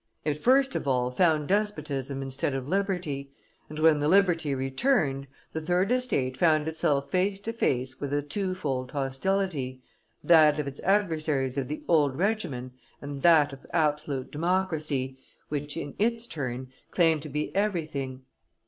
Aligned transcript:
It 0.25 0.33
first 0.33 0.73
of 0.73 0.87
all 0.87 1.11
found 1.11 1.47
despotism 1.47 2.23
instead 2.23 2.55
of 2.55 2.67
liberty; 2.67 3.29
and 3.69 3.77
when 3.77 3.99
the 3.99 4.07
liberty 4.07 4.55
returned, 4.55 5.27
the 5.53 5.61
third 5.61 5.91
estate 5.91 6.35
found 6.35 6.67
itself 6.67 7.11
face 7.11 7.39
to 7.41 7.53
face 7.53 8.01
with 8.01 8.11
a 8.11 8.23
twofold 8.23 8.89
hostility: 8.93 9.83
that 10.23 10.59
of 10.59 10.67
its 10.67 10.79
adversaries 10.81 11.55
of 11.55 11.67
the 11.67 11.83
old 11.87 12.17
regimen 12.17 12.71
and 12.99 13.21
that 13.21 13.53
of 13.53 13.67
absolute 13.73 14.31
democracy, 14.31 15.19
which, 15.49 15.77
in 15.77 15.93
its 15.99 16.25
turn, 16.25 16.69
claimed 16.89 17.21
to 17.21 17.29
be 17.29 17.55
everything. 17.55 18.23